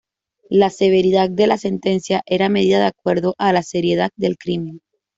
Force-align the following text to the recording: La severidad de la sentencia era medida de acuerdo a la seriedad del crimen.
La 0.49 0.71
severidad 0.71 1.29
de 1.29 1.45
la 1.45 1.59
sentencia 1.59 2.23
era 2.25 2.49
medida 2.49 2.79
de 2.79 2.87
acuerdo 2.87 3.35
a 3.37 3.53
la 3.53 3.61
seriedad 3.61 4.09
del 4.17 4.35
crimen. 4.39 4.79